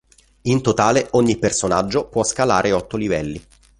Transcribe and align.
In 0.45 0.63
totale 0.63 1.09
ogni 1.11 1.37
personaggio 1.37 2.07
può 2.07 2.23
scalare 2.23 2.71
otto 2.71 2.97
livelli. 2.97 3.39